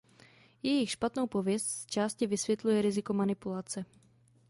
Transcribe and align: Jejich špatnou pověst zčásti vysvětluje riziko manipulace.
Jejich 0.63 0.89
špatnou 0.91 1.27
pověst 1.27 1.67
zčásti 1.67 2.27
vysvětluje 2.27 2.81
riziko 2.81 3.13
manipulace. 3.13 3.85